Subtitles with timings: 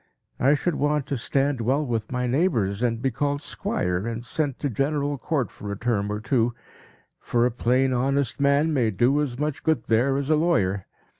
[0.39, 4.57] I should want to stand well with my neighbors, and be called Squire, and sent
[4.57, 6.55] to General Court for a term or two;
[7.19, 10.87] for a plain, honest man may do as much good there as a lawyer.